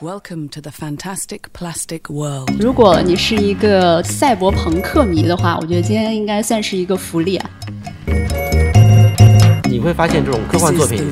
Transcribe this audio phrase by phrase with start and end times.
[0.00, 2.52] Welcome to the fantastic plastic world.
[2.60, 7.50] 如果你是一个赛博朋克迷的话，我觉得今天应该算是一个福利啊。
[9.68, 11.02] 你会发现，这种科幻作品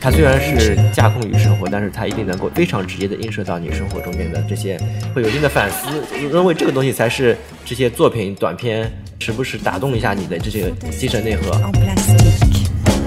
[0.00, 4.76] 它虽然是架空于生活，但是它一定能够非常直接的映射到你生活中间的这些，
[5.14, 5.86] 会有一定的反思。
[6.32, 8.90] 认为这个东西才是这些作品短片
[9.20, 11.52] 时不时打动一下你的这些精神内核。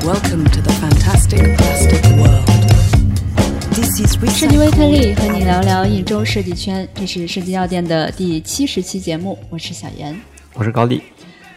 [0.05, 2.04] Welcome to the fantastic plastic
[3.75, 10.17] 设计微颗粒和你聊聊一周设计圈，这是设计药店的第七十期节目，我是小严。
[10.53, 11.01] 我是高丽，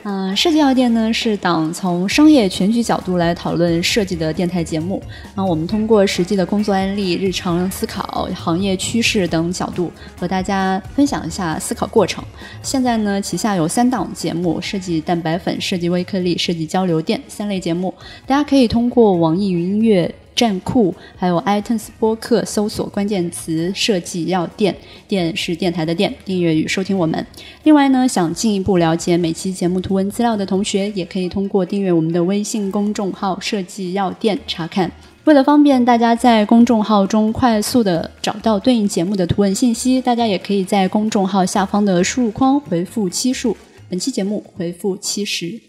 [0.02, 5.00] 嗯、设计药店呢是党从商业全局角度来讨论设计的电台节目。
[5.27, 12.24] 然后我们通过实际的工作案例、日常思考、行业趋势等角度，和大家分享一下思考过程。
[12.64, 17.94] 现在呢，旗下有三档节目：设计蛋白粉、设计微颗粒、设计交流电三类节目。
[18.27, 20.12] 大家可以通过网易云音乐。
[20.38, 24.73] 站酷还有 iTunes 播客搜索关键词“设计药店”，
[25.09, 27.27] 店是电台的店，订阅与收听我们。
[27.64, 34.92] 另外呢，想进一步了解每期节目图文资料的同学，也可以通过订阅我们的微信公众号“设计药店”查看。
[35.25, 43.56] 为了方便大家在公众号中快速的找到对应节目的图文信息，大家也可以在公众号下方的输入框回复期数。
[43.89, 45.67] 本期节目回复七十。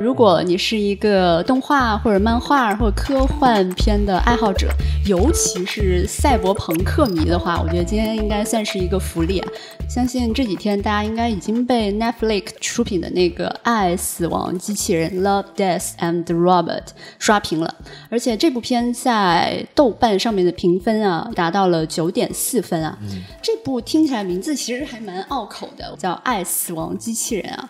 [0.00, 4.66] 如果你是一个动画或者漫画或者科幻片的爱好者，
[5.04, 9.48] 尤其是赛博朋克迷的话，我觉得今天应该算是一个福利啊！
[9.90, 16.84] 相信这几天大家应该已经被 Netflix 出品的那个《爱、死亡、机器人》（Love, Death and Robot）
[17.18, 17.74] 刷屏了，
[18.08, 22.98] 而且这部片在豆瓣上面的评分啊达到了九点四分啊！
[23.42, 27.68] 这部听起来名字其实还蛮拗口的，叫《爱、死亡、机器人》啊。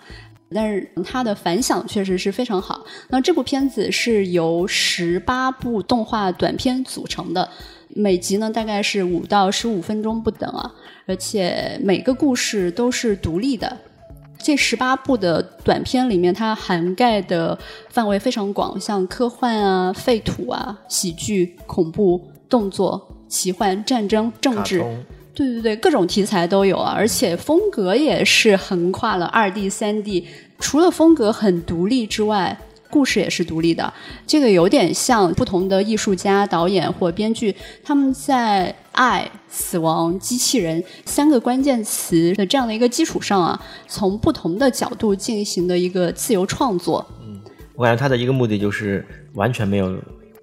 [0.53, 2.85] 但是它的反响确实是非常好。
[3.09, 7.49] 那这部片子是由十八部动画短片组成的，
[7.89, 10.73] 每集呢大概是五到十五分钟不等啊，
[11.07, 13.77] 而且每个故事都是独立的。
[14.43, 17.59] 这十八部的短片里面，它涵盖的
[17.91, 24.83] 范围非常广，像科幻啊、废土啊、喜剧、恐怖、动作、奇幻、战争、政治。
[25.35, 30.27] 对对对，各种题材都有啊，而且风格也是横跨了二 D、三 D。
[30.59, 32.59] 除了风格很独立之外，
[32.91, 33.93] 故事也是独立的。
[34.27, 37.55] 这个有点像不同的艺术家、导演或编剧，
[37.85, 47.07] 他们在爱、死亡、机器人三个关键词的这样的一个基础上啊，从不同的角度进行的一个自由创作。
[47.23, 47.41] 嗯
[47.77, 49.97] 我感觉它的一个目的就是完全没有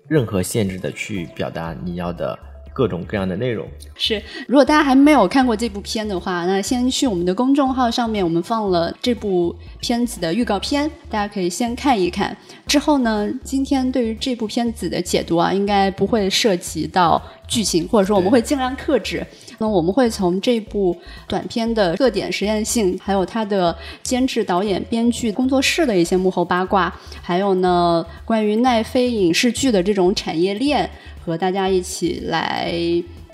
[0.08, 2.40] 任何限制的去表达你要的
[2.78, 3.68] 各种各样的内容。
[3.96, 9.56] 是，如果大家还没有看过这部片的话，那先去我们的公众号上面，我们放了这部
[9.88, 12.36] 片子的预告片，大家可以先看一看。
[12.66, 19.26] 之后呢，今天对于这部片子的解读啊，应该不会涉及到剧情，或者说我们会尽量克制。
[19.60, 20.94] 那我们会从这部
[21.26, 30.90] 短片的特点、实验性，还有它的监制、导演、编剧、工作室的一些幕后八卦，还有呢关于奈飞影视剧的这种产业链，
[31.26, 32.74] 和大家一起来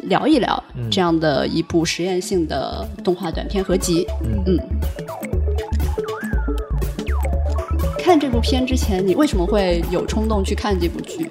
[0.03, 4.05] 聊一聊这样的一部实验性的动画短片合集。
[4.45, 5.42] 嗯
[8.13, 11.27] 看这部片之前，你为什么会有冲动去看这部剧？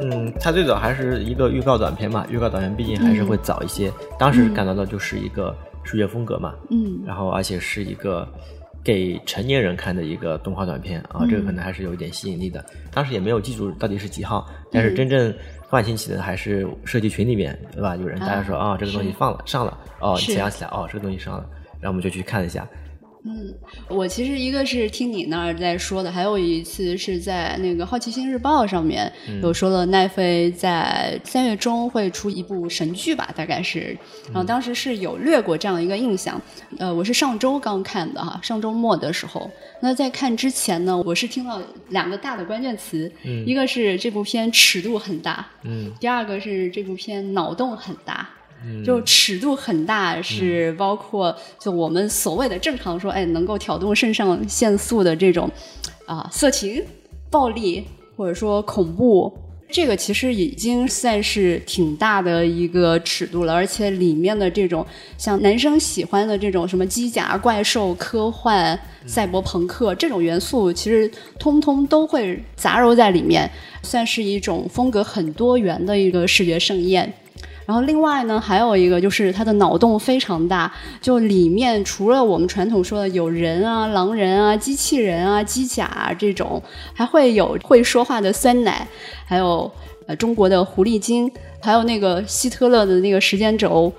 [0.00, 3.92] 嗯，它最早还是一个预告短片嘛，预告短片毕竟还是会早一些。
[4.18, 5.54] 当时感到的就是一个
[5.84, 8.26] 视觉风格嘛，嗯然后而且是一个
[8.82, 12.64] 给成年人看的一个动画短片啊，嗯这个可能还是有一点吸引力的。
[12.90, 15.30] 当时也没有记住到底是几号，但是真正
[15.68, 17.94] 唤醒起的还是设计群里面，对吧？
[17.94, 21.44] 有人大家说啊、这个东西放了上了，哦，是想起来哦，这个东西上了，
[21.78, 22.66] 然后我们就去看一下。
[23.88, 29.10] 我其实一个是听你那儿在说的，还有一次是在那个《好奇心日报》上面
[29.42, 36.40] 有说了，奈飞在三月中会出一部神剧吧，大概是，然后当时是有略过这样一个印象。
[36.78, 39.50] 呃，我是上周刚看的哈，上周末的时候。
[39.80, 41.60] 那在看之前呢，我是听到
[41.90, 43.10] 两个大的关键词，
[43.44, 48.28] 一个是这部片尺度很大，嗯第二个是这部片脑洞很大。
[48.84, 55.50] 就尺度很大，是包括就我们所谓的正常说，哎，能够挑动肾上腺素的这种
[56.06, 56.82] 啊色情、
[57.30, 57.84] 暴力
[58.16, 59.32] 或者说恐怖，
[59.68, 64.84] 这个其实已经算是挺大的一个尺度了，而且里面的这种
[65.18, 73.50] 像男生喜欢的这种什么机甲、怪兽、科幻、赛博朋克这种元素，其实通通都会杂糅在里面，
[73.82, 77.12] 算是一种风格很多元的一个视觉盛宴。
[77.66, 86.62] 然后另外呢，还有一个就是它的脑洞非常大，就里面除了我们传统说的有人啊、狼人啊、机器人啊、机甲啊这种，
[86.94, 88.86] 还会有会说话的酸奶，
[89.26, 89.70] 还有
[90.06, 91.30] 呃中国的狐狸精，
[91.60, 93.92] 还有那个希特勒的那个时间轴。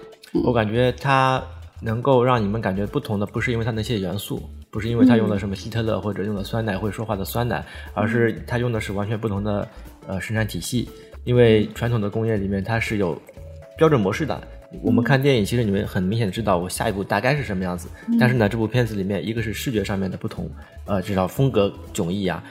[0.45, 1.43] 我感觉它
[1.81, 4.41] 能够让你们感觉不同的，不是因为它那些元素，
[4.71, 7.61] 不是因为它用了什么希特勒或者用了酸奶会说话的酸奶，
[7.93, 9.67] 而是它用的是完全不同的
[10.07, 10.87] 呃生产体系。
[11.25, 13.21] 因为传统的工业里面它是有
[13.77, 14.41] 标准模式的。
[14.81, 17.87] 我们看电影，其实你们很明显知道我下一步大概是什么样子。
[18.19, 20.49] 但是呢，这部片子里面，一个是视觉上面的不同，
[20.85, 22.43] 呃，至少风格迥异啊，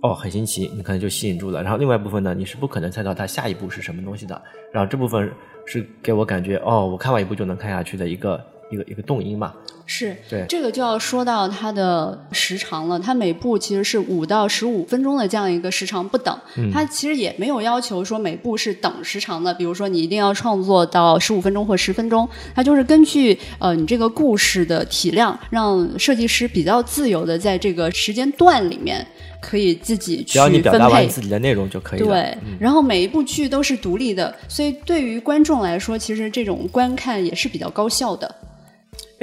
[0.00, 1.62] 哦，很新奇，你可能就吸引住了。
[1.62, 4.40] 然后另外一部分呢，你是不可能猜到它下一步是什么东西的。
[4.70, 5.28] 然后这部分
[5.66, 8.40] 是给我感觉，哦，我看完一部就能看下去的一个
[8.74, 9.54] 一个一个动因嘛。
[9.86, 12.98] 是，对这个就要说到它的时长了。
[12.98, 16.34] 它每部其实是五到十五分钟的这样一个时长不等，
[16.72, 29.06] 它其实也没有要求说每部是等时长的，比如说你一定要创作到十五分钟或十分钟，它就是根据呃你这个故事的体量，让设计师比较自由的在这个时间段里面
[29.38, 30.88] 可以自己去只要你表分配。
[30.88, 32.06] 达完自己的内容就可以了。
[32.06, 38.34] 对，然后每一部剧都是独立的，所以对于观众来说，其实这种观看也是比较高效的。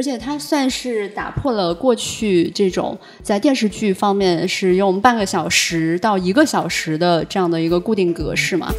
[0.01, 8.73] 而且它算是打破了过去这种在电视剧方面是用半个小时到一个小时的这样的一个固定格式嘛。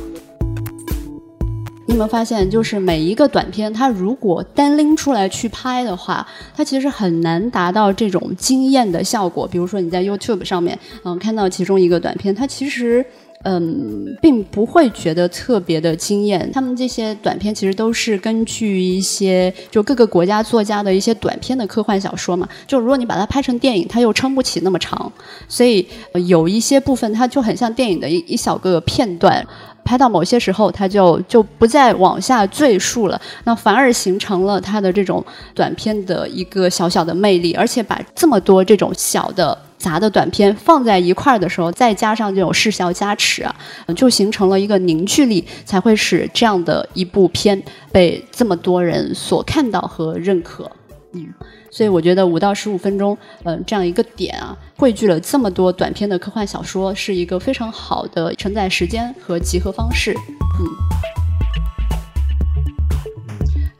[1.86, 6.26] 你有没有发现，就是每一个短片，它如果单拎出来去拍的话，
[6.56, 9.46] 它其实很难达到这种惊艳的效果。
[9.46, 13.06] 比如说你在 YouTube 上面，嗯，看到其中一个短片，它其实。
[13.44, 16.50] 嗯，并不会觉得特别的惊艳。
[16.52, 22.48] 他们这些短片其实都是根据一些就各个国家作家的一些短篇的科幻小说嘛。
[22.66, 25.12] 就如果你把它拍成电影，它又撑不起那么长，
[25.48, 25.86] 所以
[26.26, 29.46] 有一些部分它就很像电影的一一小个片段。
[29.84, 35.24] 拍到某些时候，它就就不再往下赘述了，那反而形成了它的这种
[35.54, 43.52] 短片的一个小小的魅力，而且把这么多这种小的杂的短片放在一块儿的时候，再加上这种视效加持啊，
[43.96, 50.70] 就形成了一个凝聚力，才会使这样的一部片被这么多人所看到和认可。
[51.14, 51.26] 嗯，
[51.68, 60.14] 所以我觉得五到十五分钟，嗯、这样一个点啊，汇聚了这么多短篇的科幻小说，是一个非常好的承载时间和集合方式。
[60.60, 60.66] 嗯，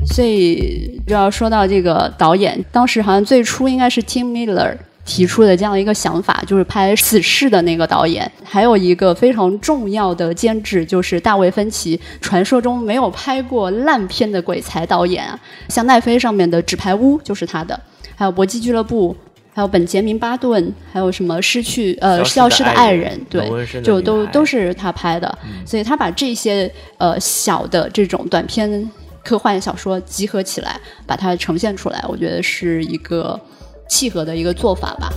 [0.05, 4.77] 所以就要说到这个导演，当时好像最初应该是 Tim Miller。
[5.05, 15.39] 提出的这样一个想法，就是拍《死侍》的那个导演，还有一个非常重要的监制，就是大卫芬奇，传说中没有拍过烂片的鬼才导演啊，
[15.69, 17.79] 像奈飞上面的《纸牌屋》就是他的，
[18.15, 19.13] 还有《搏击俱乐部》，
[19.53, 23.51] 还有本杰明巴顿，还有什么失去呃消失的爱人，对
[23.83, 28.91] 就都都是他拍的，所以他把这些呃小的这种短片
[29.25, 33.41] 科幻小说集合起来，把它呈现出来，我觉得是一个
[33.89, 35.13] 契合的一个做法吧。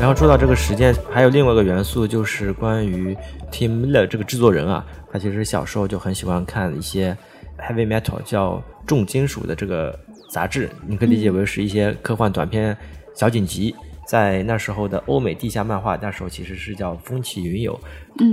[0.00, 3.16] 然后说到这个实践，还有另外一个元素，就是关于
[3.50, 7.16] Tim Miller 这个制作人啊，他其实小时候就很喜欢看一些
[7.58, 9.98] heavy metal 叫重金属的这个
[10.30, 12.76] 杂志，你可以理解为是一些科幻短片
[13.14, 13.74] 小锦集。
[14.06, 17.74] 在那时候的欧美地下漫画，那时候其实是叫风起云涌。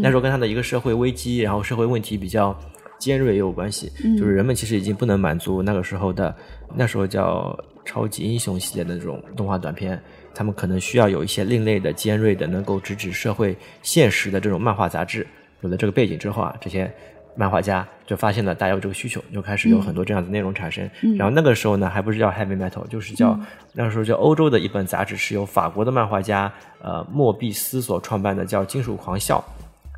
[0.02, 2.54] 那时候跟他的一个社会危机，然后社会问题比较
[3.00, 3.90] 尖锐也有关系。
[4.20, 6.36] 就是人们其实已经不能满足那个时候的，
[6.76, 10.02] 那时候叫超级英雄系列的这种动画短片，
[10.34, 15.26] 他们可能需要有一些另类的、尖锐的，能够直指社会现实的这种漫画杂志。
[15.62, 16.92] 有了这个背景之后啊，这些
[17.36, 20.90] 漫画家就发现了大家有这个需求，就开始有很多这样的内容产生。
[21.18, 23.40] 然后那个时候呢，还不是叫 heavy metal，就是叫、
[23.74, 26.52] 那个时候叫欧洲的一本杂志，是由法国的漫画家
[26.82, 29.38] 呃莫比斯所创办的，叫《金属狂笑》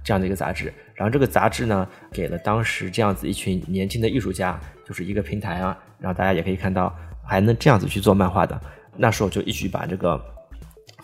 [0.04, 0.72] 这样的一个杂志。
[0.94, 6.94] 然后这个杂志呢，给了当时这样子一群年轻的艺术家，就是一个平台啊，然后大家也可以看到
[7.26, 8.60] 还能这样子去做漫画的。
[8.96, 10.20] 那时候就一举把这个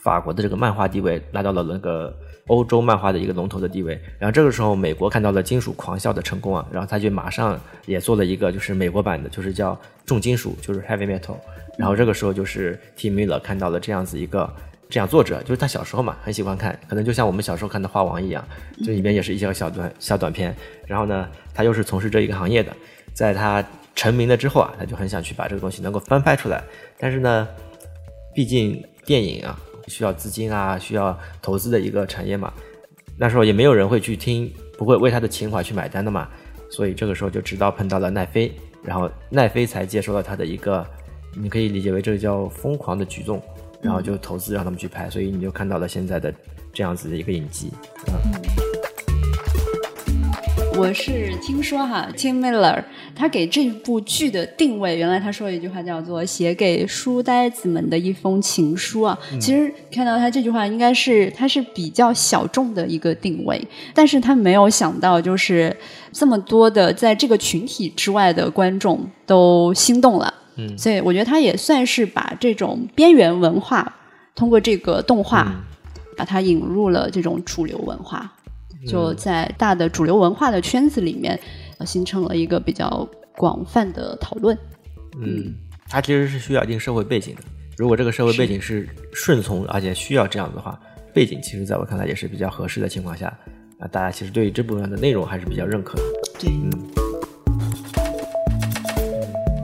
[0.03, 2.15] 法国的这个漫画地位拉到了那个
[2.48, 4.00] 欧洲漫画的一个龙头的地位。
[4.19, 11.36] 然后这个时候，美国看到了金属狂笑的成功啊，然后他就马上也做了一个就是美国版的，就是叫重金属，就是 heavy metal。
[11.77, 14.53] 然后这个时候就是 Tim Miller 看到了这样子一个
[14.89, 18.43] 这样作者，就是他小时候嘛很喜欢看，可能就像我们小时候看的画王一样，
[18.83, 20.55] 这里面也是一些小短小短片。
[20.86, 22.71] 然后呢，他又是从事这一个行业的，
[23.19, 23.61] 在他
[23.95, 26.63] 成名了之后啊，他就很想去把这个东西能够翻拍出来。
[26.97, 27.45] 但是呢，
[28.33, 29.59] 毕竟电影啊
[29.89, 32.53] 需要资金啊，需要投资的一个产业嘛，
[33.17, 36.29] 那时候也没有人会去听，不会为他的情怀去买单的嘛，
[36.71, 40.88] 所以这个时候就直到碰到了奈飞，然后奈飞才接受了他的一个，
[41.35, 43.43] 你可以理解为这个叫疯狂的举动，
[43.81, 46.33] 然后就投资让他们去拍，所以你就看到了现在的
[46.71, 47.69] 这样子的一个影集。
[48.07, 48.58] 嗯
[50.77, 52.81] 我是听说哈，Tim Miller
[53.15, 59.17] 他给这部剧的定位，原来他说了一句话叫做“写给书呆子们的一封情书”啊。
[59.41, 63.61] 其实看到他这句话，应该是他是比较小众的一个定位，
[63.93, 65.75] 但是他没有想到，就是
[66.13, 70.33] 这么多的在这个群体之外的观众都心动了。
[70.55, 73.95] 嗯所以我觉得他也算是把这种边缘文化
[74.35, 75.63] 通过这个动画，嗯
[76.15, 78.38] 把它引入了这种主流文化，嗯
[78.88, 81.39] 就在大的主流文化的圈子里面，
[81.77, 84.57] 呃形成了一个比较广泛的讨论。
[85.19, 85.53] 嗯，
[85.89, 87.41] 它其实是需要一定社会背景的。
[87.77, 90.79] 如果这个社会背景是顺从，而且需要这样的话，
[91.13, 93.27] 背景其实在我看来也是比较合适的情况下，
[93.79, 96.03] 啊，大家其实对于这部分的内容还是比较认可的。
[96.39, 96.51] 对，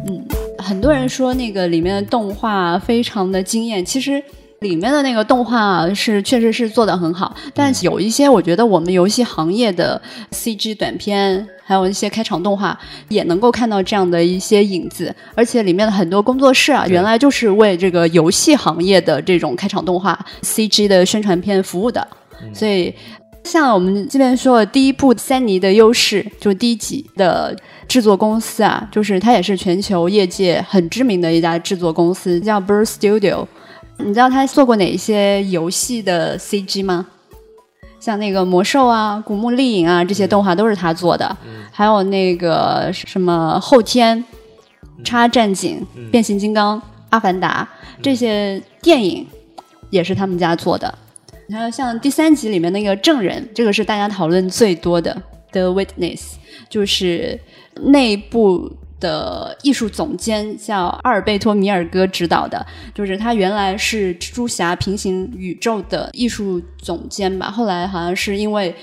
[0.07, 0.27] 嗯，
[0.59, 4.21] 很多人说那个里面的动画非常的惊艳，其实。
[4.65, 15.15] 里面的那个动画是确实是做的很好，但是有一些我觉得我们游戏行业的 CG 短片，还有一些开场动画，也能够看到这样的一些影子。
[15.35, 22.05] 而且里面的很多工作室啊，原来就是为这个游戏行业的这种开场动画 CG 的宣传片服务的，
[22.51, 22.93] 所以
[23.43, 27.55] 像我们这边说的第一部《三尼的优势》，就是第一集的
[27.87, 33.45] 制作公司啊，就是它也是全球业界很知名的一家制作公司，叫 Bird Studio。
[33.97, 37.07] 你知道他做过哪一些游戏的 CG 吗？
[37.99, 41.35] 像那个魔兽啊、古墓丽影啊这些动画都是他做的，
[41.71, 44.23] 还有那个什么后天、
[45.03, 47.67] 叉战警、变形金刚、阿凡达
[48.03, 49.25] 这些电影
[49.89, 50.93] 也是他们家做的。
[51.49, 55.19] 还有像第三集里面那个证人，这个是大家讨论最多的
[55.51, 56.33] The Witness，
[56.69, 57.39] 就是
[57.81, 58.71] 内部
[59.05, 68.73] 的艺术总监叫阿尔贝托·米尔戈指导的，就是他原来是蜘蛛侠平行宇宙的艺术总监吧，后来好像是因为。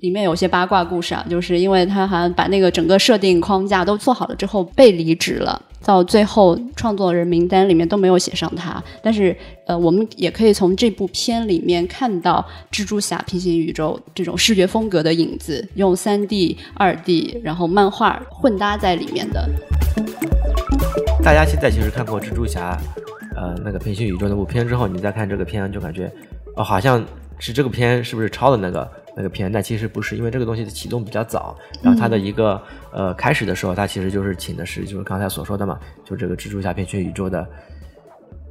[0.00, 8.82] 里面有些八卦故事啊，就是因为他好像把那个整个设定框架都做好了之后被离职了，到最后创作人名单里面都没有写上他。
[9.02, 9.36] 但是
[9.66, 19.48] 呃，我们也可以从这部片里面看到蜘蛛侠平行宇宙这种视觉风格的影子，用三 D、二 D，然后漫画混搭在里面的。
[21.22, 22.78] 大家现在其实看过蜘蛛侠，
[23.36, 26.10] 呃，那个平行宇宙那部片之后，你再看这个片，就感觉
[26.56, 27.02] 哦，好像
[27.38, 29.50] 是这个片是不是抄的那个那个片？
[29.50, 32.60] 但其实不是，因为这个东西的启动比较早，然后它的一个、
[32.92, 37.46] 呃开始的时候，它其实就是请的是就是刚才所说的嘛，就这个蜘蛛侠平行宇宙的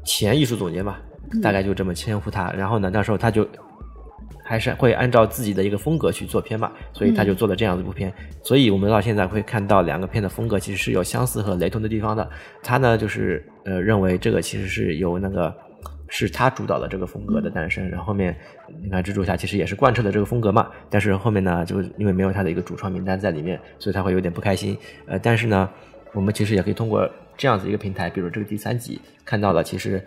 [0.04, 1.02] 前艺术总监吧，
[1.42, 2.52] 大概就这么称呼他。
[2.54, 3.48] 然后呢，那时候他就
[4.46, 8.14] 还是会按照自己的一个风格去做片嘛，所以他就做了这样的一部片。
[8.44, 12.30] 所以我们到现在会看到两个片的风格其实是有相似和雷同的地方的。
[12.62, 15.54] 他呢就是呃认为这个其实是由那个
[16.16, 18.36] 是他主导的这个风格的诞生，然后后面
[18.84, 24.78] 你看蜘蛛侠其实也是贯彻的这个风格嘛，但是后面呢就因为没有他的一个主创名单在里面，所以他会有点不开心。
[25.08, 25.68] 呃，但是呢，
[26.14, 30.00] 我们其实也可以通过这样子一个平台，比如这个第三集看到了，其实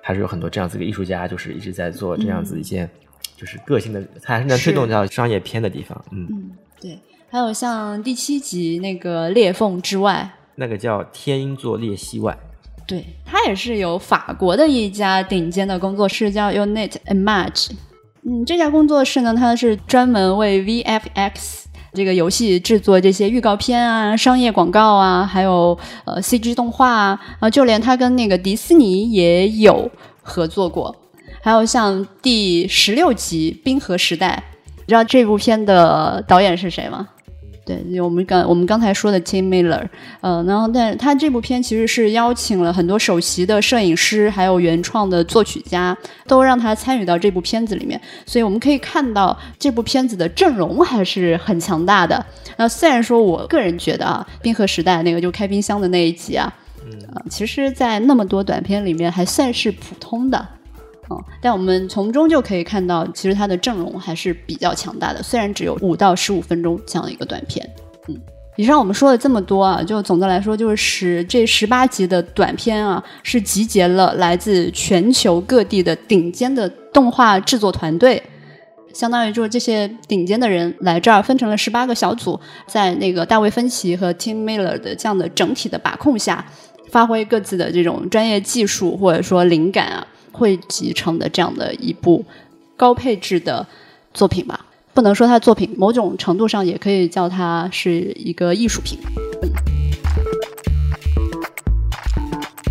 [0.00, 2.88] 还是有很多这样子的艺术家，就是一直在做这样子一些。
[3.36, 6.04] 就是个性的，它还是能推动到商业片的地方。
[6.10, 6.98] 嗯，嗯，对。
[7.30, 12.36] 还有像第七集那个裂缝之外，那个叫天鹰座裂隙外，
[12.90, 17.68] 对，它也是有法国的一家顶尖的工作室，叫 Unit Image。
[18.24, 29.88] 嗯，这家工作室呢，它是专门为 VFX 这个游戏制作这些预告片啊、商业广告啊，还有呃 CG 动画啊，啊，就连它跟那个迪士尼也有
[30.20, 30.96] 合作过。
[31.40, 34.42] 还有像第十六集《冰河时代》，
[34.78, 37.08] 你知道这部片的导演是谁吗？
[37.70, 39.86] 对，我们刚我们刚才说的 Tim Miller，
[40.20, 45.96] 呃，然后但他这部片其实是邀请了很多首席的摄影师，还有原创的作曲家，
[46.26, 48.00] 都让他参与到这部片子里面。
[48.26, 52.24] 所以我们可以看到这部片子的阵容还是很强大的。
[52.56, 56.52] 那虽然说我个人觉得啊，《冰河时代》那个就开冰箱的那一集啊，
[57.14, 60.48] 呃，其实，在那么多短片里面还算是普通的。
[61.10, 67.68] 嗯，但我们从中就可以看到，其实它的阵容还是比较强大的，虽然只有五到十五分钟这样一个短片。
[68.08, 68.16] 嗯，
[68.56, 78.22] 以上我们说了这么多啊，就总的来说，就是十这十八集的短片啊，是集结了来自全球各地的顶尖的动画制作团队，
[78.94, 86.44] 相当于就是这些顶尖的人来这儿分成了十八个小组，在那个大卫芬奇和 Tim Miller 的这样的整体的把控下，
[86.90, 90.06] 发挥各自的这种专业技术或者说灵感啊。
[90.32, 92.24] 汇集成的这样的一部
[92.76, 93.66] 高配置的
[94.14, 98.98] 作品吧，不能说它作品，某种程度上也可以叫它是一个艺术品。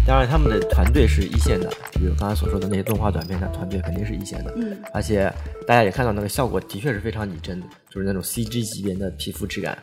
[0.06, 4.51] 当然，他们的团队是一线的，比如刚才所说的那些动画短片，它团队肯定是一线的。
[4.58, 5.32] 嗯，而且
[5.68, 9.78] 大家也看到那个效果，的确是非常拟真的，就是那种 CG 级别的皮肤质感，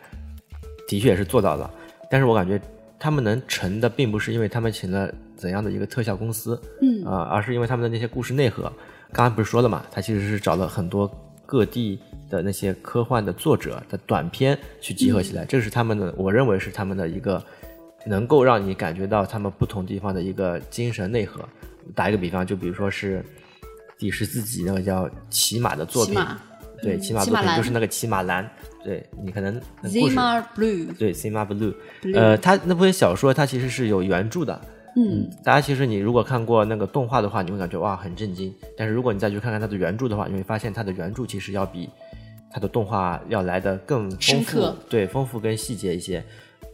[0.89, 1.71] 的确也是做到了。
[2.11, 2.61] 但是我感觉
[2.99, 7.05] 他们能成的，并不是因为他们请了怎样的一个特效公司，嗯。
[7.05, 8.65] 啊、而是因为他们的那些故事内核。
[9.13, 11.09] 刚刚不是说了嘛，他其实是找了很多
[11.47, 17.43] 各地的那些科幻的作者的短片去集合起来，这是他们的，我认为是他们的一个
[18.05, 21.41] 能够让你感觉到他们不同地方的一个精神内核。
[21.95, 23.25] 打一个比方，就比如说是
[23.97, 26.15] 第十四集那个叫骑马的作品，
[26.83, 28.51] 对，嗯骑马作品就是那个骑马蓝，
[28.85, 34.61] 对你可能 Zima Blue，对 Zima Blue，, Blue 呃，他那部小说它其实是有原著的，
[34.97, 41.89] 嗯，大家其实你如果看过那个动画的话，你会感觉哇很震惊，但是如果你再去看看它的原著的话，你会发现它的原著其实要比
[42.51, 46.25] 它的动画要来的更丰富深刻，对，丰富跟细节一些。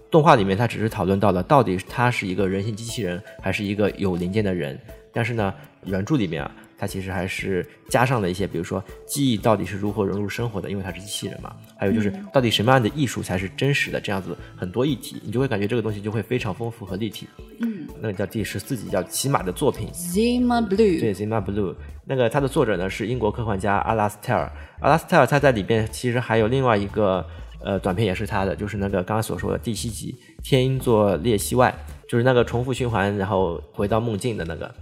[0.08, 4.78] 动画里面它只是讨论到了到底它是一个人形机器人还是一个有零件的人，
[5.12, 5.52] 但是呢，
[5.84, 6.52] 原著里面啊，
[6.82, 17.28] 它其实还是加上了一些，比如说记忆到底是如何融入生活的，因为它是机器人嘛，还有就是到底什么样的艺术才是真实的，这样子很多议题，你就会感觉这个东西就会非常丰富和立体。
[17.60, 21.72] 嗯，那个叫第十四集叫骑马的作品，Zima Blue，对，Zima Blue，
[22.04, 24.50] 那个它的作者呢是英国科幻家阿拉斯泰尔。
[24.80, 27.24] 阿拉斯泰尔他在里边其实还有另外一个
[27.62, 30.12] 呃短片也是他的，就是那个刚刚所说的第七集
[30.42, 31.72] 《天鹰座裂隙外》，
[32.10, 34.74] 就是那个重复循环然后回到梦境的那个。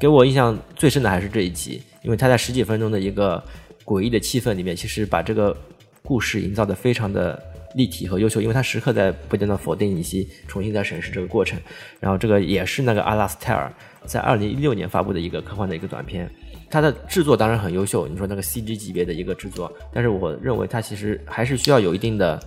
[0.00, 3.42] 给我印象最深的还是这一集，因为他在十几分钟的一个
[3.84, 5.56] 诡异的气氛里面，其实把这个
[6.04, 7.42] 故事营造的非常的
[7.74, 11.58] 立体和优秀，因为他时刻在不断的否定以及重新在审视这个过程。
[11.98, 13.72] 然后这个也是那个阿拉斯泰尔
[14.04, 16.30] 在二零一六年发布的一个科幻的一个短片，
[16.70, 22.40] 它的制作当然很优秀，你说那个 CG 级别的一个制作，但是我认为它其实还是需要有一定的。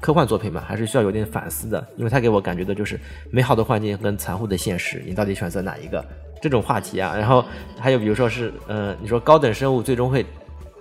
[0.00, 6.04] 科幻作品嘛，还是需要有点反思的，因为它给我感觉的就是美好的幻境跟残酷的现实，你到底选择哪一个？
[6.44, 7.42] 这种话题啊，然后
[7.80, 10.22] 还有比如说是，呃，你说高等生物最终会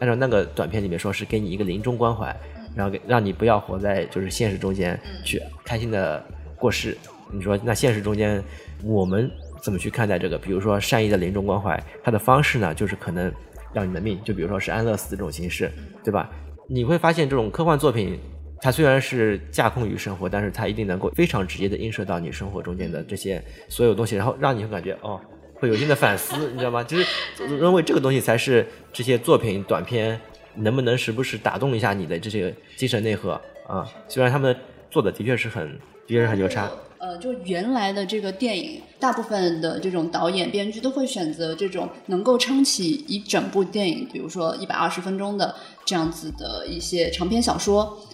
[0.02, 2.36] 按照那个短片里面说是给你一个临终关怀，
[2.76, 6.22] 然后给让你不要活在就是现实中间去开心的
[6.58, 6.98] 过世。
[7.32, 8.44] 你说那现实中间
[8.84, 10.38] 我们怎么去看待这个？
[10.38, 13.32] 比如说善意的临终关怀，它的方式呢，就是可能
[13.72, 15.72] 要你的命，就比如说是安乐死这种形式，
[16.04, 16.30] 对吧？
[16.68, 18.20] 你会发现这种科幻作品。
[18.66, 25.20] 它虽然是架空于生活，但是它一定能够非常直接的映射到你生活中间的这些所有东西，然后让你会感觉哦，
[25.64, 26.84] 会有一定的反思，你知道吗？
[26.84, 30.20] 就是认为这个东西才是这些作品短片
[30.56, 33.88] 能不能时不时打动一下你的这些精神内核啊。
[34.10, 34.54] 虽然他们
[34.92, 35.66] 做的的确是很，
[36.06, 36.70] 的确是很牛叉。
[36.98, 48.06] 呃，就原来的这个电影，大部分的这种导演、编剧都会选择这种能够撑起一整部电影，比如说一百二十分钟的这样子的一些长篇小说。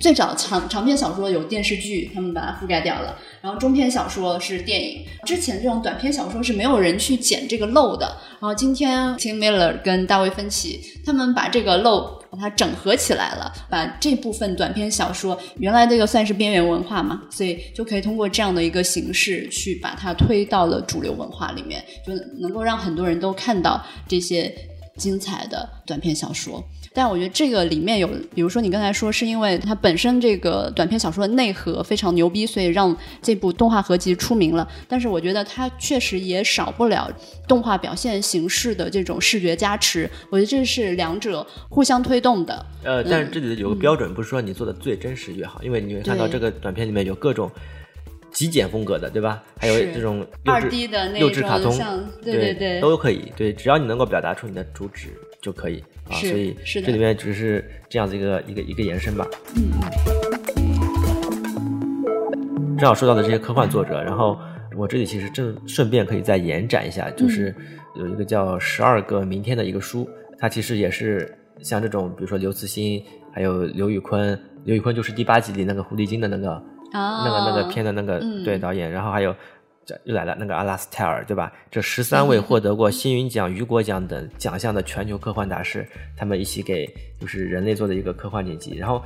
[0.00, 3.16] 最早长长篇小说有电视剧，他们把它覆盖掉了。
[3.42, 8.06] 然后中篇小说是电影，之前这种短篇小说是没有人去捡这个漏的。
[8.40, 24.50] 然后今天 Tim Miller 跟大卫芬奇他们把这个漏把它整合起来了，把这部分短篇小说原来这个算是边缘文化嘛，所以就可以通过这样的一个形式去把它推到了主流文化里面，就能够让很多人都看到这些
[24.96, 26.64] 精彩的短篇小说。
[26.92, 34.68] 但我觉得这个里面有，比如说你刚才说是因为它本身这个短篇小说的内核非常牛逼，所以让这部动画合集出名了。
[34.88, 37.08] 但是我觉得它确实也少不了
[37.46, 40.10] 动画表现形式的这种视觉加持。
[40.30, 42.66] 我觉得这是两者互相推动的。
[42.82, 47.48] 呃，但是这里有个标准，不是说你做的最真实越好，因为你会看到这个短片里面有各种
[48.32, 49.40] 极简风格的，对吧？
[49.56, 51.72] 还有这种幼稚 2D 的那幼稚卡通
[52.20, 53.32] 对对对都可以。
[53.36, 56.14] 对，只要你能够表达出你的主旨就可以啊。
[56.16, 59.26] 所以是这里面只是这样子一个一个一个延伸吧。
[59.56, 59.70] 嗯
[62.78, 64.38] 正好说到的这些科幻作者，然后
[64.74, 67.54] 我这里其实正顺便可以再延展一下，就是
[67.94, 76.52] 有一个叫《十二个明天》的一个书，它其实也是像这种，比如说刘慈欣，还有刘宇昆，刘宇昆就是第八集里那个狐狸精的那个、
[76.92, 79.36] 啊，那个那个片的那个、嗯对导演，然后还有。
[79.90, 81.52] 这又来了，那个阿拉斯泰尔，对吧？
[81.68, 85.84] 这十三位获得过星云奖、雨果奖等奖项的全球科幻大师，
[86.16, 86.88] 他们一起给
[87.20, 88.76] 就是人类做的一个科幻剪辑。
[88.76, 89.02] 然后，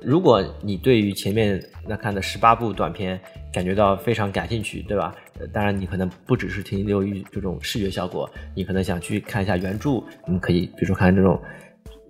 [0.00, 3.20] 如果你对于前面那看的十八部短片
[3.52, 5.12] 感觉到非常感兴趣，对吧？
[5.40, 11.40] 呃当然，你可能不只是停留于这种视觉效果，你可能想去看一下原著，你可以比如说看这种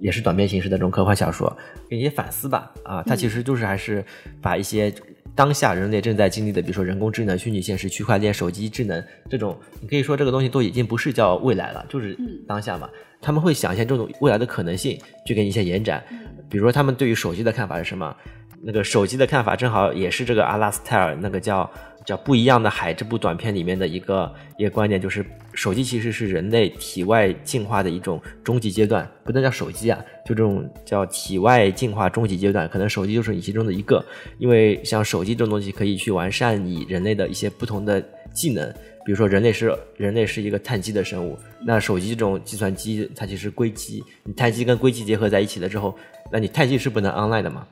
[0.00, 1.56] 也是短篇形式的这种科幻小说，
[1.88, 2.72] 给你一些反思吧。
[2.84, 4.04] 啊，它其实就是还是
[4.42, 4.92] 把一些
[5.34, 12.16] 当下人类正在经历的，比如说人工智能、虚拟现实、区块链、手机智能这种，你可以说这个东西都已经不是叫未来了，就是
[12.46, 12.88] 当下嘛。
[13.22, 16.02] 他们会想一些这种未来的可能性，去给你一些延展。
[16.48, 18.14] 比如说他们对于手机的看法是什么？
[18.62, 21.68] 那个手机的看法正好也是这个阿拉斯泰尔那个叫
[22.04, 34.04] 叫不一样的海这部短片里面的一个一个观点，就是手机其实是人类体外进化的一种终极阶段，不能叫手机啊，就这种叫体外进化终极阶段，可能手机就是你其中的一个，
[34.38, 38.72] 因为像手机这种东西可以去完善你人类的一些不同的技能。
[39.04, 45.96] 比如说，人类是人类是一个碳基的生物，那手机这种计算机它其实硅基，你碳基跟硅基结合在一起了之后，
[46.30, 47.66] 那你碳基是不能 online 的嘛？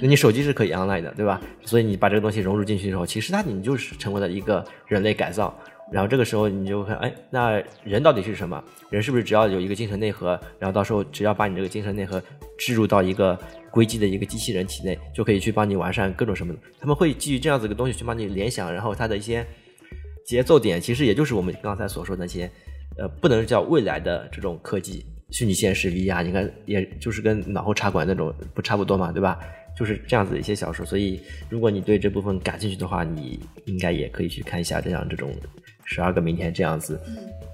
[0.00, 1.40] 那你手机是可以 online 的，对吧？
[1.64, 5.56] 所以你把这个东西融入进去之后，其实它你就是成为了一个人类改造。
[5.92, 8.62] 然后这个时候你就看，哎，那人到底是什么？
[8.90, 12.22] 人是不是只要有一个精神内核，然后到时候只要把你这个精神内核
[12.58, 13.38] 置入到一个
[13.70, 16.54] 硅基的一个机器人体内，就可以去帮你完善各种什么？
[16.80, 19.46] 他们会基于这样子一个东西去帮你联想，然后它的一些。
[20.24, 22.50] 节奏点其实也就是我们刚才所说的那些，
[22.98, 29.38] 呃，不能叫未来的这种科技，虚拟现实 VR，你看，也就是跟脑后插管那种不差不多嘛，对吧？
[29.76, 30.86] 就是这样子的一些小说。
[30.86, 35.30] 所以，如果你对这部分感兴趣的话，你应该也可以去看一下这样这种
[35.84, 36.98] 十二个明天这样子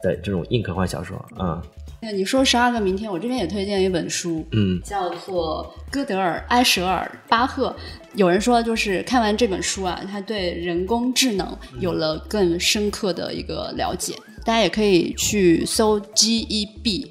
[0.02, 1.60] 的这种硬科幻小说啊。
[2.00, 7.70] 那你说十二个明天，我这边也推荐一本书，嗯，叫做《歌德尔、埃舍尔、巴赫》。
[8.14, 14.14] 有人说，就是看完这本书啊，他对人工智能有了更深刻的一个了解。
[14.44, 17.08] 大家也可以去搜 GEB。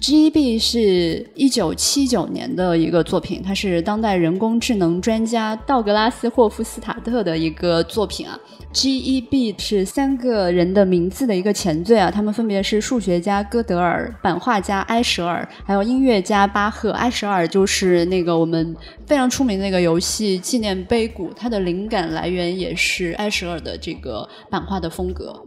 [0.00, 8.38] G.E.B 是一九七九年的一个作品，它是当代人工智能专家道格拉斯霍夫斯塔特的一个作品啊。
[8.72, 16.90] G.E.B 是三个人的名字的一个前缀啊，他们分别是数学家歌德尔、版画家埃舍尔，还有音乐家巴赫。
[16.90, 18.76] 埃舍尔就是那个我们
[19.06, 25.40] 非常出名的那个游戏《纪念碑谷》，它的灵感来源也是埃舍尔的这个版画的风格。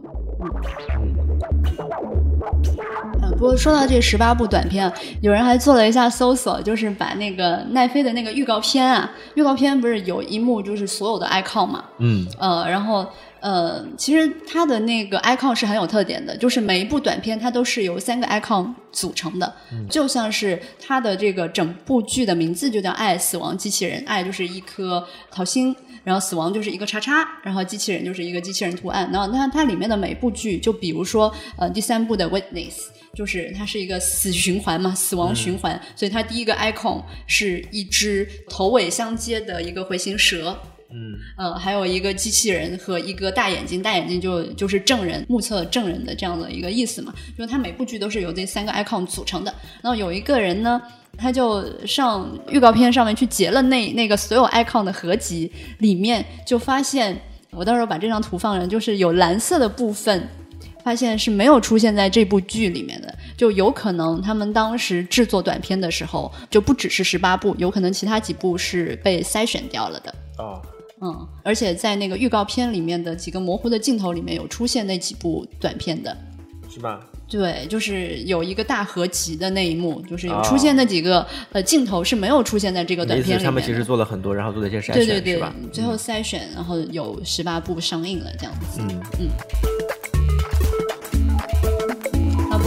[3.38, 13.06] 不过说到这十八部短片，有人还做了一下搜索，就是把那个奈飞的那个预告片啊，预告片不是有一幕就是所有的 icon 嘛，嗯，呃，然后
[13.38, 19.54] 呃，其实它的那个 icon 是很有特点的，就是每一部短片它都是由三个 icon 组成的，
[19.88, 25.74] 就像是它的这个整部剧的名字就叫《爱死亡机器人》，爱就是一颗桃心。
[26.04, 29.06] 然后死亡就是一个叉叉，然后机器人就是一个机器人图案。
[29.12, 32.72] 然后它它里面的每部剧，就比如说呃第三部的 Witness，
[33.14, 35.80] 就是它是一个死循环嘛，死亡循环。
[35.94, 40.56] 所以它第一个 icon 是一只头尾相接的一个回形蛇，
[40.90, 47.14] 嗯，呃，还有一个机器人和一个大眼睛，大眼睛就就是证人目测证人的这样的一个意思嘛。
[47.36, 49.54] 就是它每部剧都是由这三个 icon 组成的。
[49.82, 50.80] 然后有一个人呢。
[51.20, 60.28] 他就上预告片上面去截了那那个所有 icon 的合集，里面就发现，我到时候把这张图放上，就是有蓝色的部分，
[60.88, 70.14] 发现是没有出现在这部剧里面的，就有可能他们当时制作短片的时候，就不只是十八部，有可能其他几部是被筛选掉了的。
[70.38, 70.62] 哦，
[71.02, 76.16] 嗯，而且在那个预告片里面的几个模糊的镜头里面有出现那几部短片的，
[76.72, 76.98] 是吧？
[77.28, 83.44] 对，就是有一个大合集的那一幕，就是有出现那几个呃镜头是没有出现在这个短片里面。
[83.44, 85.42] 他们其实做了很多，然后做了一些筛选，对对？
[85.70, 88.80] 最后筛选，然后有十八部上映了，这样子。
[88.80, 88.88] 嗯
[89.20, 89.28] 嗯。
[89.28, 89.77] 啊，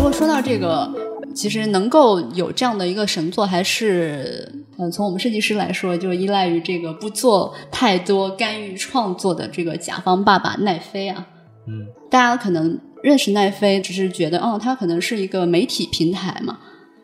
[0.01, 0.91] 不过说到这个，
[1.35, 11.27] 其实能够有这样的一个神作，还是嗯，从我们设计师来说，就依赖于这个不做太多干预创作的这个甲方爸爸奈飞啊。
[11.67, 11.85] 嗯。
[12.09, 12.79] 大家可能。
[13.03, 16.59] 认识奈飞，只是觉得，哦，它可能是一个媒体平台嘛，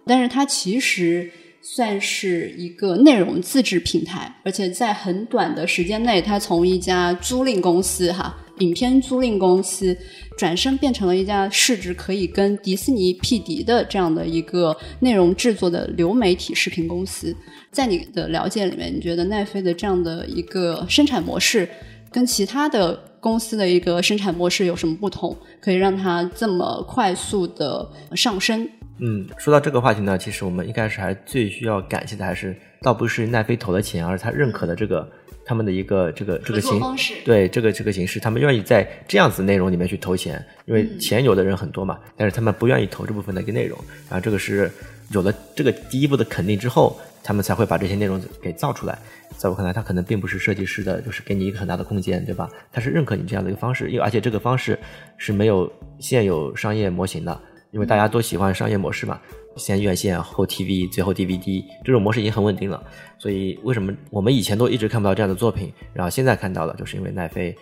[0.05, 1.27] 但是它其实
[1.60, 9.97] 算是一个内容自制平台，而且在很短的时间内，它从一家租赁公司，哈，影片租赁公司，
[10.37, 17.35] 转身变成了一家市值可以跟迪士尼匹敌的这样的一个内容制作的流媒体视频公司。
[17.71, 21.67] 在你的了解里面，你觉得奈飞的这样的一个生产模式
[22.11, 23.03] 跟其他的？
[23.19, 28.65] 公司的一个生产模式有什么不同，可以让它这么快速的上升？
[28.99, 35.05] 嗯，说到这个话题呢，其实我们一开始还最需要感谢的还是，倒不是奈飞投的钱，而是他认可的这个
[35.47, 36.79] 他们的一个这个这个形
[37.25, 43.79] 对这个这个形式，他们愿意在这样子内容里面去投钱，因为钱有的人很多嘛，但是他们不愿意投这部分的一个内容，
[44.10, 44.69] 然后这个是
[45.12, 46.99] 有了这个第一步的肯定之后。
[47.23, 48.97] 他们才会把这些内容给造出来。
[49.36, 52.49] 在我看来，他可能并不是设计师的，就是给你一个很大的空间，对吧？
[52.71, 54.79] 他是认可你这样的一个方式，因为而且这个方式
[55.17, 57.38] 是没有现有商业模型的，
[57.71, 59.19] 因为大家都喜欢商业模式嘛，
[59.56, 62.84] 先院线后 TV 最后 DVD 这种模式已经很稳定了。
[63.17, 67.56] 所以为什么我们以前都一直看不到这样的作品，然后现在看到了，就是因为奈飞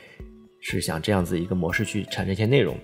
[0.60, 2.78] 是想这样子一个模式去产生一些内容。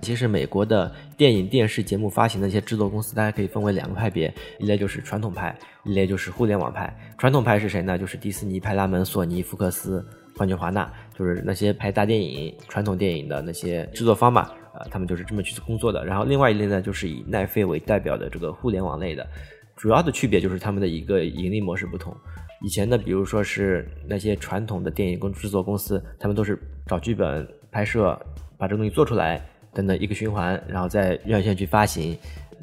[0.00, 6.92] 其实美国的电影、电视节目发行的一些制作公司，大家可以分为两个派别，一类就是传统派，一类就是互联网派。
[7.18, 7.96] 传统派是谁呢？
[7.96, 10.04] 就是迪士尼、派拉蒙、索尼、福克斯、
[10.36, 14.52] 环球华纳，就是那些拍大电影、传统电影的那些制作方吧。
[14.90, 16.04] 他们就是这么去工作的。
[16.04, 19.26] 然后另外一类呢，就是以奈飞为代表的这个互联网类的，
[19.76, 22.16] 主要的区别就是他们的一个盈利模式不同。
[22.60, 28.18] 以前呢，比如说是那些传统的电影公制作公司，他们都是找剧本、拍摄，
[28.56, 29.40] 把这个东西做出来。
[29.74, 32.14] 等等一个循环，然后再院线去发行。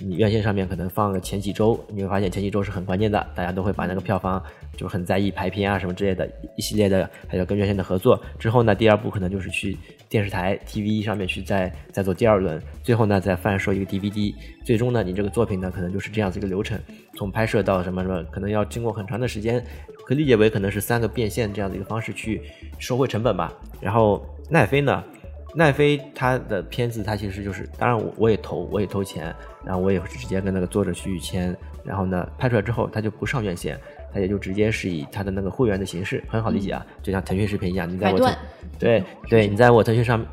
[0.01, 4.41] 你院线上面可能放个前几周，你会发现前几周是很关键的，大家都会把那个票房
[4.77, 8.17] 就是很在意排片啊什么之类的，一系列的还有跟院线的合作。
[8.37, 14.33] 之后呢，第二步可能就是去电视台 TV 上面去再再做第二轮，最后呢再贩售一个 DVD。
[14.63, 16.79] 最终呢，你这个作品呢可能就是这样子一个流程，
[17.15, 19.61] 从拍摄到什么什么，可能要经过很长的时间，
[20.05, 22.41] 可理解为可能是三个变现这样的一个方式去
[22.77, 23.51] 收回成本吧。
[23.81, 25.03] 然后奈飞呢？
[25.55, 29.35] 奈飞它的片子，它其实就是，当然我我也投，我也投钱，
[29.65, 33.79] 然后我也直接跟那个作者去签，然后呢拍出来之后，他就不上院线，
[34.13, 38.19] 他也就直接是以他的那个会员的形式，很好理解啊，就像腾讯视频一样，你在我
[38.77, 40.25] 对对，你在我腾讯上。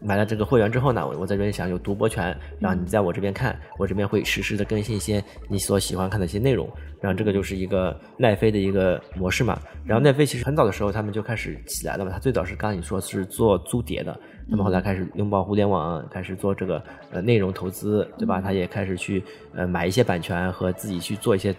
[0.00, 6.66] 买了这个会员之后呢，我我在这边享有独播权，然后你在我这边看，我这边会实时的更新一些你所喜欢看的一些内容，
[6.98, 9.60] 然后这个就是一个奈飞的一个模式嘛。
[9.84, 18.40] 然后奈飞其实很早的时候他们就开始起来了嘛，他最早是刚才你说是做租碟的，那么后来开始拥抱互联网，开始做这个呃内容投资，对吧？
[18.40, 19.22] 他也开始去
[19.54, 21.54] 呃买一些版权和自己去做一些。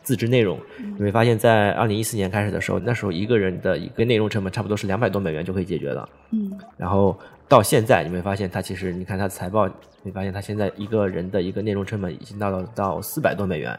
[0.00, 0.58] 自制内容，
[0.96, 6.08] 你会发现在二零一四年开始的时候，那时候一个人的一个内容成本差不多是两百多美元就可以解决了。
[6.30, 7.14] 嗯，然后
[7.46, 9.68] 到现在你会发现，它其实你看它的财报，
[10.02, 13.78] 你发现它现在一个人的一个内容成本已经到了到四百多美元，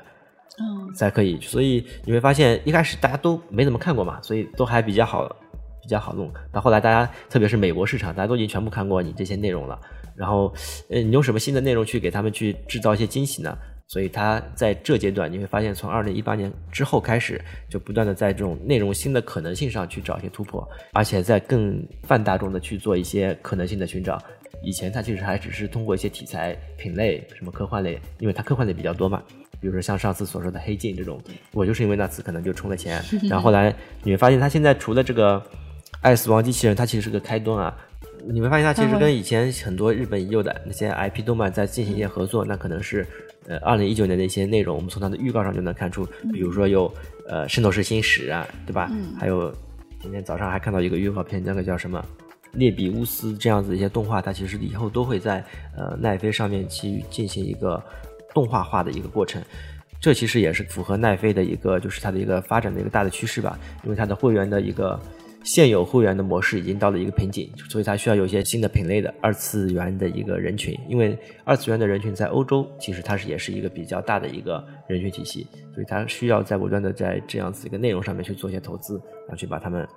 [0.60, 1.39] 嗯，才可以。
[1.41, 5.36] 所以你会发现一开始大家都没怎么看过嘛，所以都还比较好，
[5.81, 6.31] 比较好弄。
[6.51, 9.79] 到后来大家特别是美国市场，大家都已经全部看过你这些内容了。
[10.15, 10.53] 然后，
[10.89, 13.57] 呃，你用什么新的内容去给他们去制造一些惊喜呢？
[13.87, 24.21] 所以他在这阶段，你会发现，从二零一八年之后开始，就不断的在这种内容新的可能性上去找一些突破，而且在更泛大众的去做一些可能性的寻找。
[24.61, 29.23] 以前他其实还只是通过一些题材品类，什么科幻类，因为它科幻类比较多嘛。
[29.61, 31.19] 比如说像上次所说的《黑镜》这种，
[31.53, 33.01] 我就是因为那次可能就充了钱。
[33.27, 35.39] 然后后来你会发现，他现在除了这个
[36.02, 37.78] 《爱死亡机器人》，它其实是个开端啊。
[38.28, 43.06] 你会发现，它其实跟以前很多日本已有的那些 IP 动漫在进行一些合作，那可能是。
[43.47, 46.93] 呃，二零一九年的一些内容，我们从它的预告上就能看出，比如说有
[47.28, 48.91] 呃《圣斗士星矢》啊，对吧？
[49.17, 49.52] 还有
[49.99, 51.99] 今天早上还看到一个预告片，那个叫什么
[52.52, 55.43] 《列比乌斯》这样子一些动画，它其实以后都会在
[55.75, 57.82] 呃奈飞上面去进行一个
[58.36, 59.41] 动画化的一个过程。
[59.99, 64.99] 这其实也是符合奈飞的一个，就是它的一个发展的一个大的趋势吧，因为它的会员的一个。
[65.43, 70.78] 现有会员的模式已经到了一个瓶颈，所以它需要有一些新的品类的二次元的一个人群。
[70.88, 78.95] 因为二次元的人群在欧洲其实它是也是一个比较大的一个人群体系，所以它需要在不断的在这样子一个内容上面去做一些投资，
[79.28, 79.88] 然后去把他们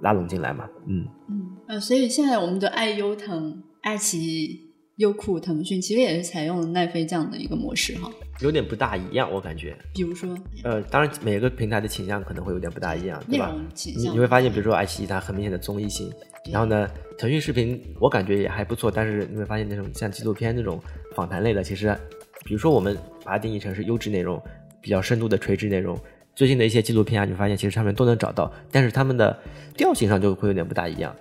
[0.00, 0.68] 拉拢进来嘛。
[0.86, 4.71] 嗯嗯呃，所以现在我们的爱优腾、爱奇艺。
[5.02, 8.08] 优酷、腾讯其实也是采用了奈飞这样的一个模式哈，
[8.40, 9.76] 有点不大一样，我感觉。
[9.92, 13.52] 比如说，呃，当然每个平台的倾向可能会有点不大一样，对吧？
[13.96, 16.08] 你你会发现，比如说爱奇艺它很明显的综艺性，
[16.52, 16.88] 然后呢，
[17.18, 20.80] 腾讯视频我感觉也还不错，但是你会发现那种像纪录片那种
[21.16, 21.96] 访谈类的，其实，
[22.44, 24.40] 比如说我们把它定义成是优质内容、
[24.80, 25.98] 比较深度的垂直内容，
[26.36, 29.36] 最近的一些纪录片啊，你发现其实上面都能找到，但是他们的
[29.76, 31.12] 调性上就会有点不大一样。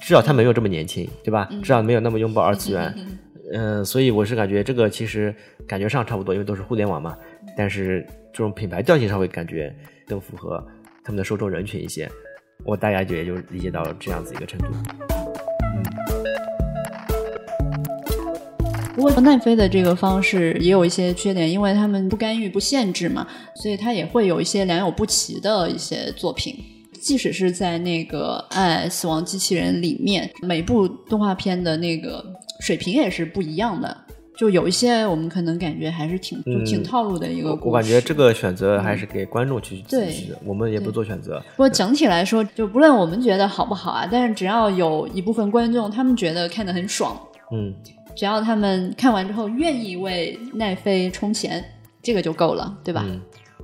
[0.00, 1.48] 至少他没有这么年轻，对吧？
[1.62, 2.94] 至少没有那么拥抱二次元，
[3.52, 5.34] 嗯， 所以我是感觉这个其实
[5.66, 7.16] 感觉上差不多，因为都是互联网嘛。
[7.56, 9.74] 但是这种品牌调性上会感觉
[10.06, 10.64] 更符合
[11.02, 12.10] 他们的受众人群一些。
[12.64, 14.66] 我大概就也就理解到这样子一个程度。
[14.68, 15.82] 嗯。
[18.94, 26.54] 不过奈飞的这个方式也有一些缺点，因为他们不干预、不限制嘛，所以它也会有一些良莠不齐的一些作品。
[27.06, 32.24] 即使是在那个《爱死亡机器人》里面，每部动画片的那个
[32.58, 33.96] 水平也是不一样的。
[34.36, 37.54] 就有一些我们可能感觉还是挺就挺套路的一个。
[37.62, 41.40] 我感觉这个选择还是给观众去自己的，我们也不做选择。
[41.52, 47.16] 不过整体来说，就不论我们觉得好不好啊，但是只要有一部分观众他们觉得看得很爽，
[47.52, 47.72] 嗯，
[48.16, 51.64] 只要他们看完之后愿意为奈飞充钱，
[52.02, 53.06] 这个就够了，对吧？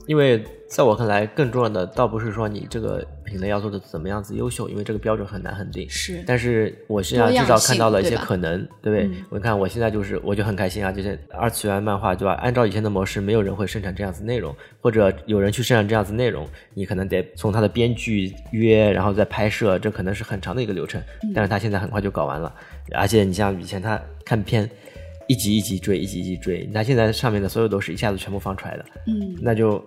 [0.06, 0.42] 因为
[0.74, 3.06] 在我看来，更重要的倒不是说你这个。
[3.24, 5.88] 品类要做的怎么样子优秀，因为这个标准很难很定。
[5.88, 9.06] 是但是我现在至少看到了一些可能，对不对？
[9.06, 12.34] 嗯我看我现在就是我就很开心啊，就是二次元漫画对吧？
[12.42, 21.00] 按照以前的模式，没有人会生产这样子内容，或者有人去生产这样子内容，你可能得从他的编剧约，然后再拍摄，这可能是很长的一个流程。
[21.22, 22.54] 嗯但是他现在很快就搞完了，
[22.92, 24.68] 而且你像以前他看片。
[25.28, 26.68] 一集一集追，一集一集追。
[26.74, 29.82] 他现在上面的所有都是一下子全部放出来的，嗯，那就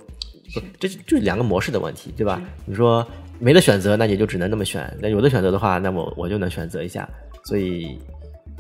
[0.54, 2.42] 不这就就是两个模式的问题，对吧？
[2.66, 3.06] 你说
[3.40, 7.08] 没得选择，那也就只能那么选；那有的选择的话，那么我就能选择一下。
[7.44, 7.98] 所以，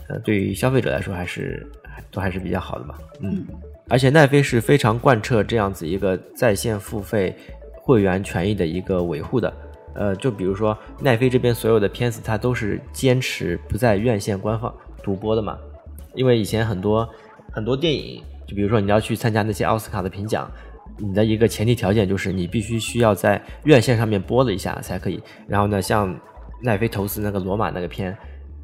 [0.07, 1.65] 呃，对于消费者来说，还是
[2.11, 2.97] 都还是比较好的吧。
[3.21, 3.45] 嗯，
[3.87, 7.35] 而且奈飞是非常贯彻这样子一个在线付费
[7.73, 9.51] 会员权益的一个维护的。
[9.93, 15.57] 呃，就比如说奈飞这边所有的片子，它都是坚持不在院线官方独播的嘛。
[16.13, 17.09] 因为以前很多
[17.51, 20.51] 很多电影，就比如说你要去参加那些奥斯卡的评奖，
[20.97, 25.21] 你的一个前提条件就是你必须需要在院线上面播了一下才可以。
[25.47, 26.17] 然后呢，像
[26.61, 28.17] 奈飞投资那个罗马那个片，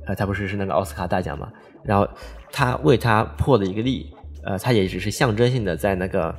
[0.06, 1.52] 呃，它不是是那个奥斯卡大奖嘛？
[1.84, 2.08] 然后
[2.52, 4.14] 他为他破了一个例，
[4.44, 6.34] 呃，他也只是象征性的在那个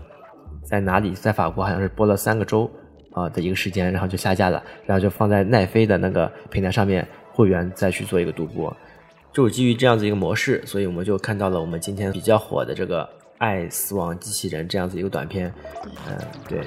[0.62, 2.70] 在哪里，在法国好像是播了三个周
[3.12, 8.74] 啊、的一个时间，然后就下架了，然后就放在奈飞的那个平台上面，会员再去做一个独播。
[9.32, 13.04] 就是基于这样子一个模式，所以我们就看到了我们今天比较火的这个
[13.42, 15.52] 《爱死亡机器人》这样子一个短片。
[16.06, 16.16] 嗯、
[16.48, 16.60] 对。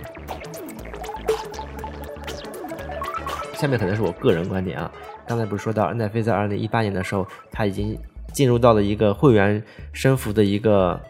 [3.53, 4.91] 下面可能是我个人观点啊，
[5.25, 7.97] 刚才不是说到奈飞在二零一八年的时候，他已经
[8.33, 11.01] 进入到了一个会员升幅的一个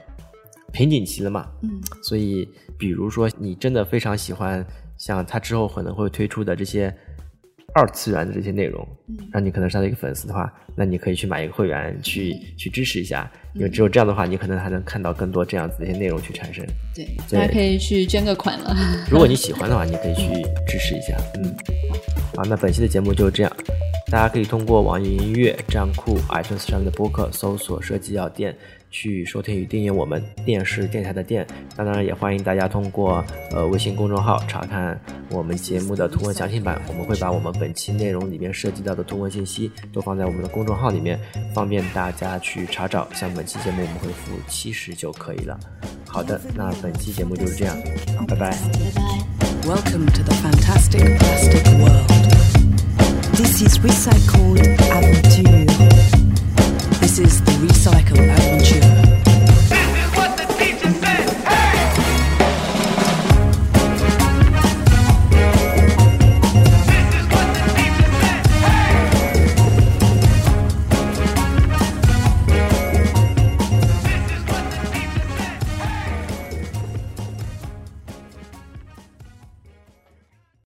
[0.72, 1.48] 瓶颈期了嘛？
[1.64, 2.48] 嗯，所以
[2.78, 4.64] 比如说你真的非常喜欢
[4.98, 6.96] 像他之后可能会推出的这些
[7.76, 16.66] 二次元的这些内容，嗯，那你可能是他的一个粉丝的话，那你可以去买一个会员去去支持一下，因为只有这样的话，你可能还能看到更多这样子的一些内容去产生。
[16.96, 18.74] 对，对大家可以去捐个款了。
[19.12, 21.18] 如果你喜欢的话，你可以去支持一下。
[21.36, 21.54] 嗯，
[22.38, 23.52] 好，那本期的节目就这样。
[24.16, 28.56] 大家可以通过网易音乐、站酷、iTunes 上面的播客搜索“设计药店”
[28.90, 31.46] 去收听与订阅我们电视电台的店。
[31.76, 34.98] 当然，也欢迎大家通过呃微信公众号查看
[35.32, 36.82] 我们节目的图文详情版。
[36.88, 41.20] 我们会把我们本期内容里面涉及到的图文信息都放在我们的公众号里面，
[41.54, 43.06] 方便大家去查找。
[43.14, 45.60] 像本期节目，我们回复“七十”就可以了。
[46.08, 47.76] 好的，那本期节目就是这样，
[48.30, 48.38] 拜拜。
[48.38, 49.68] 拜拜。
[49.68, 52.15] Welcome to the fantastic plastic world.
[53.36, 55.66] This is Recycled Aventure.
[57.02, 59.15] This is the Recycle Adventure.